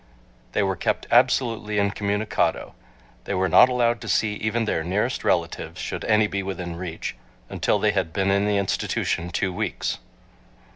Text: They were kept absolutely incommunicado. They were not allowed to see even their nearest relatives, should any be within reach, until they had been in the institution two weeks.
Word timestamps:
They 0.53 0.63
were 0.63 0.75
kept 0.75 1.05
absolutely 1.11 1.77
incommunicado. 1.77 2.73
They 3.25 3.35
were 3.35 3.47
not 3.47 3.69
allowed 3.69 4.01
to 4.01 4.07
see 4.09 4.33
even 4.33 4.65
their 4.65 4.83
nearest 4.83 5.23
relatives, 5.23 5.79
should 5.79 6.03
any 6.05 6.25
be 6.25 6.41
within 6.41 6.75
reach, 6.75 7.15
until 7.49 7.77
they 7.77 7.91
had 7.91 8.11
been 8.11 8.31
in 8.31 8.47
the 8.47 8.57
institution 8.57 9.29
two 9.29 9.53
weeks. 9.53 9.99